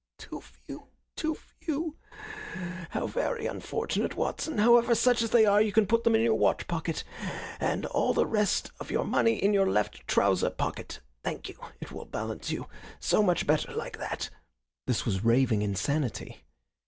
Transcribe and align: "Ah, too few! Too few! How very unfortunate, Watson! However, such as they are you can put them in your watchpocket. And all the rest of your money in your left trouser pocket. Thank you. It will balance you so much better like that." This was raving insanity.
"Ah, 0.01 0.13
too 0.17 0.41
few! 0.41 0.87
Too 1.15 1.35
few! 1.35 1.95
How 2.89 3.05
very 3.05 3.45
unfortunate, 3.45 4.15
Watson! 4.15 4.57
However, 4.57 4.95
such 4.95 5.21
as 5.21 5.29
they 5.29 5.45
are 5.45 5.61
you 5.61 5.71
can 5.71 5.85
put 5.85 6.03
them 6.05 6.15
in 6.15 6.21
your 6.23 6.39
watchpocket. 6.39 7.03
And 7.59 7.85
all 7.85 8.11
the 8.11 8.25
rest 8.25 8.71
of 8.79 8.89
your 8.89 9.05
money 9.05 9.33
in 9.35 9.53
your 9.53 9.69
left 9.69 10.07
trouser 10.07 10.49
pocket. 10.49 11.01
Thank 11.23 11.49
you. 11.49 11.59
It 11.79 11.91
will 11.91 12.05
balance 12.05 12.49
you 12.49 12.65
so 12.99 13.21
much 13.21 13.45
better 13.45 13.73
like 13.75 13.99
that." 13.99 14.31
This 14.87 15.05
was 15.05 15.23
raving 15.23 15.61
insanity. 15.61 16.45